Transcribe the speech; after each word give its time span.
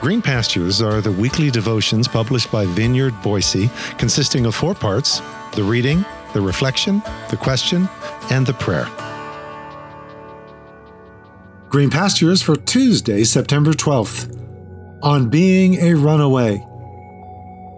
Green 0.00 0.22
Pastures 0.22 0.80
are 0.80 1.02
the 1.02 1.12
weekly 1.12 1.50
devotions 1.50 2.08
published 2.08 2.50
by 2.50 2.64
Vineyard 2.64 3.12
Boise, 3.22 3.68
consisting 3.98 4.46
of 4.46 4.54
four 4.54 4.74
parts 4.74 5.20
the 5.52 5.62
reading, 5.62 6.06
the 6.32 6.40
reflection, 6.40 7.02
the 7.28 7.36
question, 7.36 7.86
and 8.30 8.46
the 8.46 8.54
prayer. 8.54 8.88
Green 11.68 11.90
Pastures 11.90 12.40
for 12.40 12.56
Tuesday, 12.56 13.24
September 13.24 13.72
12th, 13.72 14.34
on 15.02 15.28
being 15.28 15.74
a 15.74 15.92
runaway. 15.92 16.64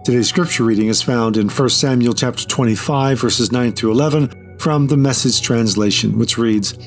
Today's 0.05 0.29
scripture 0.29 0.63
reading 0.63 0.87
is 0.87 1.01
found 1.01 1.35
in 1.35 1.49
1 1.49 1.69
Samuel 1.69 2.13
chapter 2.13 2.47
25 2.47 3.19
verses 3.19 3.51
9 3.51 3.73
through 3.73 3.91
11 3.91 4.59
from 4.59 4.87
the 4.87 4.95
Message 4.95 5.41
translation, 5.41 6.17
which 6.17 6.37
reads: 6.37 6.77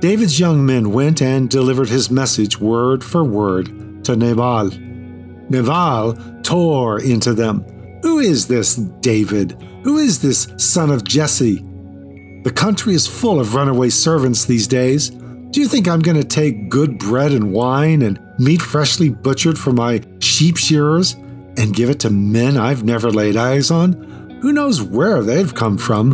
David's 0.00 0.38
young 0.38 0.66
men 0.66 0.92
went 0.92 1.22
and 1.22 1.48
delivered 1.48 1.88
his 1.88 2.10
message 2.10 2.60
word 2.60 3.02
for 3.02 3.24
word 3.24 3.87
to 4.08 4.16
Nabal. 4.16 4.70
Nabal 5.50 6.14
tore 6.42 7.00
into 7.00 7.34
them. 7.34 7.62
Who 8.02 8.20
is 8.20 8.48
this 8.48 8.76
David? 8.76 9.52
Who 9.84 9.98
is 9.98 10.22
this 10.22 10.48
son 10.56 10.90
of 10.90 11.04
Jesse? 11.04 11.62
The 12.42 12.52
country 12.54 12.94
is 12.94 13.06
full 13.06 13.38
of 13.38 13.54
runaway 13.54 13.90
servants 13.90 14.46
these 14.46 14.66
days. 14.66 15.10
Do 15.10 15.60
you 15.60 15.68
think 15.68 15.86
I'm 15.88 16.00
going 16.00 16.16
to 16.16 16.24
take 16.24 16.70
good 16.70 16.98
bread 16.98 17.32
and 17.32 17.52
wine 17.52 18.00
and 18.00 18.18
meat 18.38 18.62
freshly 18.62 19.10
butchered 19.10 19.58
for 19.58 19.72
my 19.72 20.00
sheep 20.20 20.56
shearers 20.56 21.12
and 21.58 21.74
give 21.74 21.90
it 21.90 22.00
to 22.00 22.10
men 22.10 22.56
I've 22.56 22.84
never 22.84 23.10
laid 23.10 23.36
eyes 23.36 23.70
on? 23.70 23.92
Who 24.40 24.52
knows 24.52 24.80
where 24.80 25.22
they've 25.22 25.54
come 25.54 25.76
from? 25.76 26.12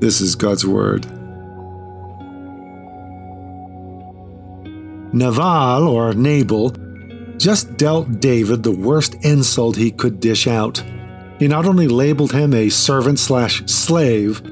This 0.00 0.20
is 0.20 0.34
God's 0.34 0.66
Word. 0.66 1.06
Naval, 5.16 5.88
or 5.88 6.12
Nabal, 6.12 6.70
just 7.38 7.76
dealt 7.76 8.20
David 8.20 8.62
the 8.62 8.72
worst 8.72 9.14
insult 9.22 9.76
he 9.76 9.90
could 9.90 10.20
dish 10.20 10.46
out. 10.46 10.82
He 11.38 11.48
not 11.48 11.66
only 11.66 11.88
labeled 11.88 12.32
him 12.32 12.54
a 12.54 12.68
servant 12.68 13.18
slash 13.18 13.64
slave, 13.66 14.42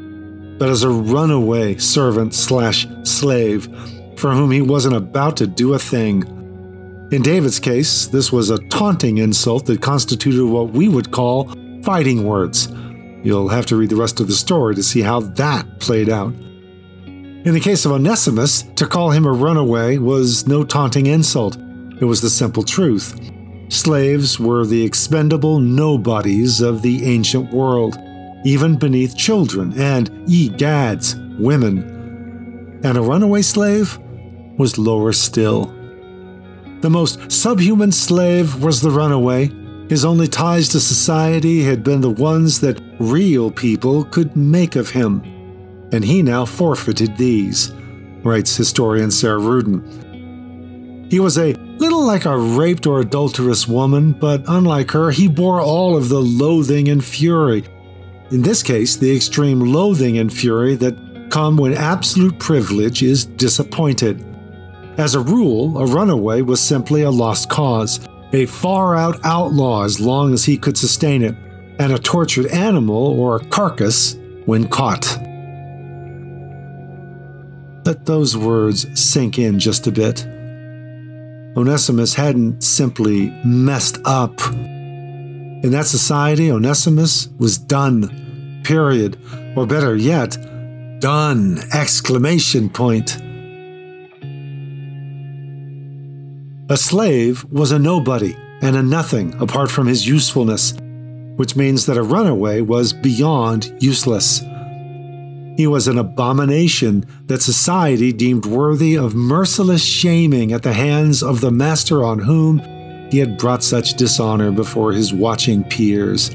but 0.59 0.69
as 0.69 0.83
a 0.83 0.91
runaway 0.91 1.77
servant 1.77 2.35
slash 2.35 2.87
slave 3.03 3.65
for 4.17 4.33
whom 4.33 4.51
he 4.51 4.63
wasn't 4.63 4.95
about 4.95 5.37
to 5.39 5.47
do 5.47 5.75
a 5.75 5.79
thing. 5.79 6.23
In 7.11 7.23
David's 7.23 7.61
case, 7.61 8.07
this 8.07 8.33
was 8.33 8.51
a 8.51 8.59
taunting 8.69 9.19
insult 9.19 9.67
that 9.67 9.83
constituted 9.83 10.47
what 10.47 10.71
we 10.71 10.89
would 10.89 11.11
call 11.11 11.53
fighting 11.83 12.25
words. 12.25 12.69
You'll 13.23 13.49
have 13.49 13.67
to 13.67 13.77
read 13.77 13.91
the 13.91 13.97
rest 13.97 14.21
of 14.21 14.29
the 14.29 14.35
story 14.35 14.75
to 14.75 14.83
see 14.83 15.01
how 15.01 15.21
that 15.21 15.81
played 15.81 16.09
out. 16.09 16.33
In 17.45 17.53
the 17.53 17.61
case 17.61 17.85
of 17.85 17.93
Onesimus, 17.93 18.63
to 18.77 18.87
call 18.87 19.11
him 19.11 19.27
a 19.27 19.33
runaway 19.33 19.99
was 19.99 20.47
no 20.47 20.65
taunting 20.65 21.05
insult. 21.05 21.59
It 22.01 22.07
was 22.07 22.23
the 22.23 22.31
simple 22.31 22.63
truth. 22.63 23.21
Slaves 23.69 24.41
were 24.41 24.65
the 24.65 24.83
expendable 24.83 25.61
nobodies 25.61 26.63
of 26.63 26.81
the 26.81 27.05
ancient 27.05 27.53
world, 27.53 27.99
even 28.47 28.79
beneath 28.79 29.15
children 29.15 29.79
and, 29.79 30.11
egads, 30.27 31.17
women. 31.39 32.81
And 32.83 32.97
a 32.97 33.03
runaway 33.03 33.43
slave 33.43 33.99
was 34.57 34.79
lower 34.79 35.13
still. 35.13 35.67
The 36.81 36.89
most 36.89 37.31
subhuman 37.31 37.93
slave 37.93 38.65
was 38.65 38.81
the 38.81 38.91
runaway. 38.91 39.51
His 39.91 40.07
only 40.07 40.29
ties 40.29 40.71
to 40.71 40.81
society 40.81 41.63
had 41.63 41.85
been 41.85 42.01
the 42.01 42.09
ones 42.09 42.61
that 42.61 42.81
real 42.99 43.51
people 43.51 44.05
could 44.05 44.35
make 44.35 44.77
of 44.77 44.89
him 44.89 45.34
and 45.95 46.05
he 46.05 46.23
now 46.23 46.45
forfeited 46.45 47.17
these, 47.17 47.73
writes 48.25 48.57
historian 48.57 49.13
Sarah 49.13 49.39
Ruden. 49.39 51.11
He 51.11 51.21
was 51.21 51.39
a 51.39 51.53
little 51.79 52.05
like 52.05 52.25
a 52.25 52.37
raped 52.37 52.87
or 52.87 53.01
adulterous 53.01 53.69
woman, 53.69 54.13
but 54.13 54.43
unlike 54.49 54.91
her, 54.91 55.13
he 55.13 55.29
bore 55.29 55.61
all 55.61 55.97
of 55.97 56.09
the 56.09 56.21
loathing 56.21 56.89
and 56.89 57.05
fury. 57.05 57.63
In 58.33 58.43
this 58.43 58.63
case, 58.63 58.97
the 58.97 59.15
extreme 59.15 59.61
loathing 59.61 60.19
and 60.19 60.33
fury 60.33 60.75
that 60.77 61.29
come 61.31 61.57
when 61.57 61.75
absolute 61.75 62.39
privilege 62.41 63.05
is 63.05 63.25
disappointed. 63.25 64.25
As 64.99 65.15
a 65.15 65.21
rule, 65.21 65.79
a 65.79 65.87
runaway 65.87 66.43
was 66.43 66.61
simply 66.61 67.03
a 67.03 67.11
lost 67.11 67.49
cause, 67.49 68.01
a 68.33 68.47
far 68.47 68.97
out 68.97 69.21
outlaw 69.25 69.85
as 69.85 70.01
long 70.01 70.35
as 70.35 70.45
he 70.45 70.57
could 70.57 70.77
sustain 70.77 71.23
it, 71.23 71.37
and 71.79 71.93
a 71.93 71.99
tortured 71.99 72.47
animal 72.47 73.19
or 73.21 73.37
a 73.37 73.45
carcass 73.45 74.17
when 74.47 74.67
caught. 74.67 75.19
Let 77.85 78.07
those 78.07 78.35
words 78.35 78.87
sink 78.99 79.39
in 79.39 79.59
just 79.59 79.87
a 79.87 79.93
bit. 79.93 80.25
Onesimus 81.55 82.15
hadn't 82.15 82.63
simply 82.63 83.29
messed 83.45 84.01
up. 84.07 84.41
In 84.53 85.71
that 85.71 85.85
society, 85.85 86.51
Onesimus 86.51 87.29
was 87.39 87.59
done. 87.59 88.63
Period. 88.65 89.19
Or 89.55 89.67
better 89.67 89.95
yet, 89.95 90.37
done! 91.01 91.59
Exclamation 91.75 92.71
point. 92.71 93.19
A 96.71 96.79
slave 96.79 97.45
was 97.53 97.71
a 97.71 97.79
nobody 97.79 98.35
and 98.63 98.77
a 98.77 98.83
nothing 98.83 99.35
apart 99.35 99.71
from 99.71 99.87
his 99.87 100.09
usefulness, 100.09 100.73
which 101.37 101.55
means 101.55 101.85
that 101.85 101.99
a 101.99 102.03
runaway 102.03 102.63
was 102.63 102.95
beyond 102.95 103.77
useless. 103.81 104.43
He 105.57 105.69
was 105.69 105.87
an 105.87 105.99
abomination 105.99 107.05
that 107.27 107.43
society 107.43 108.13
deemed 108.13 108.45
worthy 108.45 108.97
of 108.97 109.15
merciless 109.15 109.85
shaming 109.85 110.53
at 110.53 110.63
the 110.63 110.73
hands 110.73 111.23
of 111.23 111.41
the 111.41 111.53
master 111.53 112.05
on 112.05 112.19
whom 112.19 112.59
he 113.11 113.19
had 113.19 113.39
brought 113.39 113.63
such 113.63 113.95
dishonor 113.95 114.51
before 114.51 114.93
his 114.93 115.13
watching 115.13 115.63
peers. 115.63 116.35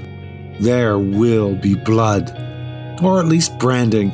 There 0.62 0.97
will 0.97 1.56
be 1.56 1.75
blood, 1.75 2.31
or 3.03 3.19
at 3.19 3.25
least 3.25 3.59
branding, 3.59 4.12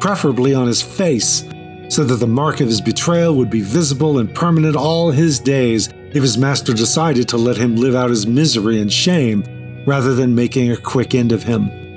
preferably 0.00 0.54
on 0.54 0.68
his 0.68 0.82
face, 0.82 1.42
so 1.88 2.04
that 2.04 2.16
the 2.16 2.26
mark 2.26 2.60
of 2.60 2.68
his 2.68 2.80
betrayal 2.80 3.34
would 3.34 3.50
be 3.50 3.62
visible 3.62 4.18
and 4.18 4.32
permanent 4.32 4.76
all 4.76 5.10
his 5.10 5.40
days 5.40 5.88
if 6.12 6.22
his 6.22 6.38
master 6.38 6.72
decided 6.72 7.28
to 7.28 7.36
let 7.36 7.56
him 7.56 7.74
live 7.74 7.96
out 7.96 8.10
his 8.10 8.26
misery 8.26 8.80
and 8.80 8.92
shame 8.92 9.42
rather 9.84 10.14
than 10.14 10.34
making 10.34 10.70
a 10.70 10.76
quick 10.76 11.14
end 11.14 11.32
of 11.32 11.42
him. 11.42 11.87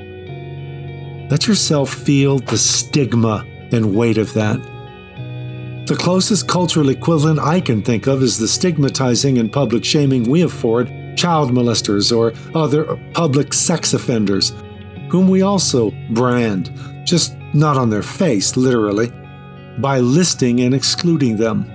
Let 1.32 1.48
yourself 1.48 1.94
feel 1.94 2.40
the 2.40 2.58
stigma 2.58 3.48
and 3.72 3.96
weight 3.96 4.18
of 4.18 4.34
that. 4.34 4.60
The 5.88 5.96
closest 5.96 6.50
cultural 6.50 6.90
equivalent 6.90 7.40
I 7.40 7.62
can 7.62 7.82
think 7.82 8.06
of 8.06 8.22
is 8.22 8.38
the 8.38 8.50
stigmatizing 8.50 9.38
and 9.38 9.50
public 9.50 9.86
shaming 9.86 10.30
we 10.30 10.42
afford 10.42 10.92
child 11.16 11.52
molesters 11.52 12.16
or 12.16 12.34
other 12.54 12.98
public 13.14 13.54
sex 13.54 13.94
offenders, 13.94 14.52
whom 15.10 15.30
we 15.30 15.42
also 15.42 15.92
brand, 16.10 16.70
just 17.06 17.38
not 17.54 17.78
on 17.78 17.90
their 17.90 18.04
face, 18.04 18.58
literally, 18.58 19.10
by 19.78 20.00
listing 20.00 20.60
and 20.60 20.76
excluding 20.76 21.38
them. 21.38 21.66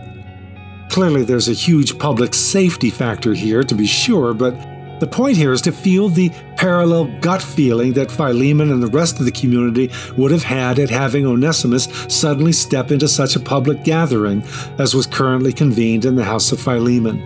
Clearly, 0.90 1.24
there's 1.24 1.48
a 1.48 1.54
huge 1.54 1.98
public 1.98 2.34
safety 2.34 2.90
factor 2.90 3.32
here, 3.32 3.62
to 3.62 3.74
be 3.74 3.86
sure, 3.86 4.34
but 4.34 4.54
the 5.00 5.06
point 5.06 5.38
here 5.38 5.52
is 5.52 5.62
to 5.62 5.72
feel 5.72 6.10
the 6.10 6.30
parallel 6.56 7.06
gut 7.20 7.42
feeling 7.42 7.92
that 7.94 8.10
Philemon 8.10 8.70
and 8.70 8.82
the 8.82 8.86
rest 8.88 9.18
of 9.18 9.24
the 9.24 9.32
community 9.32 9.90
would 10.16 10.30
have 10.30 10.42
had 10.42 10.78
at 10.78 10.90
having 10.90 11.26
Onesimus 11.26 11.84
suddenly 12.08 12.52
step 12.52 12.90
into 12.90 13.08
such 13.08 13.36
a 13.36 13.40
public 13.40 13.84
gathering 13.84 14.42
as 14.78 14.94
was 14.94 15.06
currently 15.06 15.52
convened 15.52 16.04
in 16.04 16.16
the 16.16 16.24
house 16.24 16.52
of 16.52 16.60
Philemon. 16.60 17.18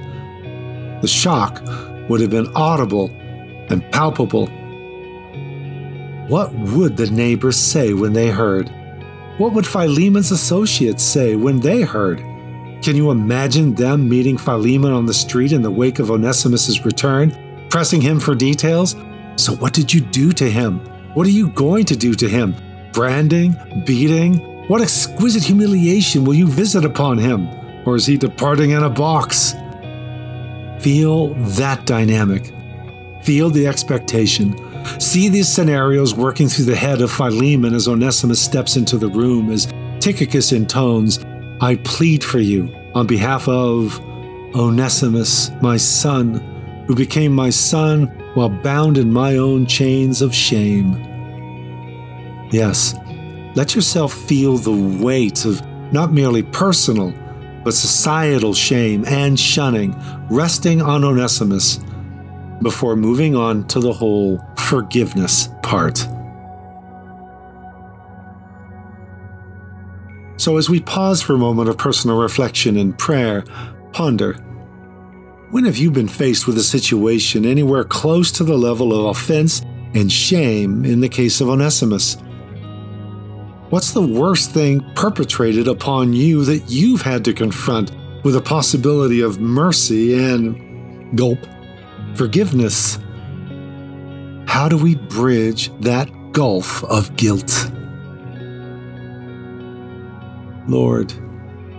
The 1.01 1.09
shock 1.09 1.63
would 2.09 2.21
have 2.21 2.31
been 2.31 2.53
audible 2.55 3.11
and 3.71 3.89
palpable. 3.93 4.47
What 6.29 6.53
would 6.53 6.97
the 6.97 7.11
neighbors 7.11 7.57
say 7.57 7.95
when 7.95 8.13
they 8.13 8.29
heard? 8.29 8.69
What 9.39 9.53
would 9.55 9.67
Philemon's 9.67 10.31
associates 10.31 11.03
say 11.03 11.37
when 11.37 11.61
they 11.61 11.83
heard? 11.83 12.19
Can 12.83 12.97
you 12.97 13.11
imagine 13.11 13.75
them 13.75 14.09
meeting 14.09 14.37
Philemon 14.37 14.93
on 14.93 15.07
the 15.07 15.15
street 15.15 15.53
in 15.53 15.63
the 15.63 15.71
wake 15.71 15.99
of 15.99 16.11
Onesimus's 16.11 16.85
return 16.85 17.37
pressing 17.71 18.01
him 18.01 18.21
for 18.21 18.35
details. 18.35 18.97
So, 19.37 19.55
what 19.55 19.73
did 19.73 19.93
you 19.93 20.01
do 20.01 20.33
to 20.33 20.51
him? 20.51 20.79
What 21.15 21.27
are 21.27 21.31
you 21.31 21.49
going 21.49 21.85
to 21.87 21.97
do 21.97 22.15
to 22.15 22.29
him? 22.29 22.55
Branding? 22.93 23.57
Beating? 23.87 24.39
What 24.69 24.81
exquisite 24.81 25.43
humiliation 25.43 26.25
will 26.25 26.35
you 26.35 26.47
visit 26.47 26.85
upon 26.85 27.19
him? 27.19 27.49
Or 27.87 27.97
is 27.97 28.07
he 28.07 28.17
departing 28.17 28.71
in 28.71 28.83
a 28.83 28.91
box? 28.91 29.55
Feel 30.81 31.35
that 31.57 31.87
dynamic. 31.87 32.53
Feel 33.23 33.51
the 33.51 33.67
expectation. 33.67 34.57
See 34.99 35.29
these 35.29 35.49
scenarios 35.49 36.15
working 36.15 36.49
through 36.49 36.67
the 36.67 36.77
head 36.77 37.03
of 37.03 37.11
Philemon 37.11 37.75
as 37.75 37.89
Onesimus 37.89 38.41
steps 38.41 38.77
into 38.77 38.97
the 38.97 39.09
room, 39.09 39.51
as 39.51 39.67
Tychicus 40.01 40.53
intones, 40.53 41.19
I 41.61 41.77
plead 41.85 42.25
for 42.25 42.39
you 42.39 42.75
on 42.95 43.07
behalf 43.07 43.47
of 43.49 44.01
Onesimus, 44.55 45.51
my 45.61 45.77
son 45.77 46.85
who 46.87 46.95
became 46.95 47.33
my 47.33 47.51
son 47.51 48.09
while 48.35 48.49
bound 48.49 48.99
in 48.99 49.13
my 49.13 49.37
own 49.37 49.67
chains 49.67 50.23
of 50.23 50.35
shame. 50.35 50.95
Yes, 52.51 52.95
let 53.55 53.75
yourself 53.75 54.13
feel 54.13 54.57
the 54.57 55.03
weight 55.03 55.45
of 55.45 55.65
not 55.93 56.13
merely 56.13 56.43
personal, 56.43 57.13
but 57.65 57.75
societal 57.75 58.55
shame 58.55 59.05
and 59.07 59.39
shunning 59.39 59.95
resting 60.31 60.81
on 60.81 61.05
Onesimus 61.05 61.81
before 62.63 62.97
moving 62.97 63.35
on 63.35 63.67
to 63.69 63.81
the 63.81 63.93
whole 63.93 64.41
forgiveness 64.57 65.49
part. 65.63 66.07
So, 70.37 70.57
as 70.57 70.71
we 70.71 70.81
pause 70.81 71.21
for 71.21 71.35
a 71.35 71.39
moment 71.39 71.69
of 71.69 71.77
personal 71.77 72.19
reflection 72.19 72.77
and 72.79 72.97
prayer, 72.99 73.45
ponder 73.93 74.37
when 75.51 75.65
have 75.65 75.77
you 75.77 75.91
been 75.91 76.09
faced 76.09 76.47
with 76.47 76.57
a 76.59 76.63
situation 76.63 77.45
anywhere 77.45 77.83
close 77.83 78.31
to 78.31 78.45
the 78.45 78.57
level 78.57 78.93
of 78.93 79.17
offense 79.17 79.63
and 79.95 80.11
shame 80.11 80.85
in 80.85 81.01
the 81.01 81.09
case 81.09 81.41
of 81.41 81.49
Onesimus? 81.49 82.17
What's 83.71 83.93
the 83.93 84.03
worst 84.03 84.53
thing 84.53 84.81
perpetrated 84.95 85.67
upon 85.67 86.13
you 86.13 86.45
that 86.45 86.71
you've 86.71 87.03
had 87.03 87.25
to 87.25 87.33
confront 87.33 87.91
with 88.23 88.37
a 88.37 88.41
possibility 88.41 89.23
of 89.23 89.41
mercy 89.41 90.15
and 90.15 91.17
gulp 91.19 91.39
forgiveness? 92.15 92.99
How 94.47 94.69
do 94.69 94.77
we 94.77 94.95
bridge 94.95 95.73
that 95.81 96.09
gulf 96.33 96.85
of 96.85 97.17
guilt? 97.17 97.71
Lord, 100.69 101.13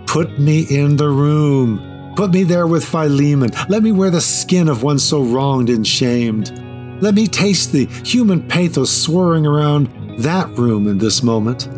put 0.06 0.38
me 0.38 0.66
in 0.68 0.96
the 0.96 1.08
room. 1.08 1.91
Put 2.16 2.32
me 2.32 2.42
there 2.44 2.66
with 2.66 2.84
Philemon. 2.84 3.50
Let 3.68 3.82
me 3.82 3.90
wear 3.90 4.10
the 4.10 4.20
skin 4.20 4.68
of 4.68 4.82
one 4.82 4.98
so 4.98 5.22
wronged 5.22 5.70
and 5.70 5.86
shamed. 5.86 6.50
Let 7.02 7.14
me 7.14 7.26
taste 7.26 7.72
the 7.72 7.86
human 8.04 8.46
pathos 8.46 8.90
swirling 8.90 9.46
around 9.46 9.88
that 10.18 10.48
room 10.58 10.86
in 10.88 10.98
this 10.98 11.22
moment. 11.22 11.68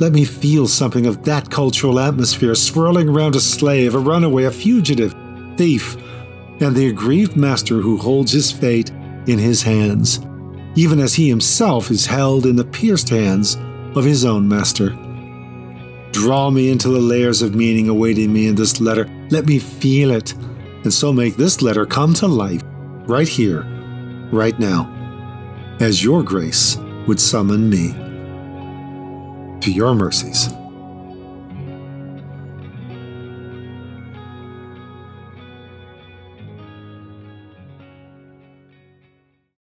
Let 0.00 0.12
me 0.12 0.24
feel 0.24 0.68
something 0.68 1.06
of 1.06 1.24
that 1.24 1.50
cultural 1.50 1.98
atmosphere 1.98 2.54
swirling 2.54 3.08
around 3.08 3.34
a 3.34 3.40
slave, 3.40 3.94
a 3.94 3.98
runaway, 3.98 4.44
a 4.44 4.50
fugitive, 4.50 5.14
thief, 5.56 5.96
and 6.60 6.74
the 6.74 6.88
aggrieved 6.88 7.36
master 7.36 7.80
who 7.80 7.96
holds 7.98 8.32
his 8.32 8.50
fate 8.52 8.90
in 9.26 9.38
his 9.38 9.62
hands, 9.62 10.20
even 10.76 11.00
as 11.00 11.14
he 11.14 11.28
himself 11.28 11.90
is 11.90 12.06
held 12.06 12.46
in 12.46 12.56
the 12.56 12.64
pierced 12.64 13.08
hands 13.08 13.56
of 13.96 14.04
his 14.04 14.24
own 14.24 14.48
master. 14.48 14.96
Draw 16.12 16.50
me 16.50 16.70
into 16.70 16.88
the 16.88 17.00
layers 17.00 17.42
of 17.42 17.54
meaning 17.54 17.88
awaiting 17.88 18.32
me 18.32 18.46
in 18.46 18.54
this 18.54 18.80
letter. 18.80 19.08
Let 19.30 19.46
me 19.46 19.58
feel 19.58 20.10
it, 20.10 20.34
and 20.84 20.92
so 20.92 21.12
make 21.12 21.36
this 21.36 21.62
letter 21.62 21.84
come 21.86 22.14
to 22.14 22.28
life 22.28 22.62
right 23.06 23.26
here, 23.28 23.62
right 24.30 24.58
now, 24.58 24.88
as 25.80 26.04
your 26.04 26.22
grace 26.22 26.76
would 27.06 27.18
summon 27.18 27.68
me 27.68 27.92
to 29.60 29.72
your 29.72 29.94
mercies. 29.94 30.48